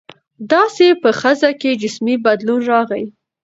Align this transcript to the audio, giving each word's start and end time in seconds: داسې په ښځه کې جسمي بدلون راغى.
داسې 0.51 0.87
په 1.01 1.09
ښځه 1.19 1.49
کې 1.61 1.79
جسمي 1.81 2.15
بدلون 2.25 2.59
راغى. 2.71 3.03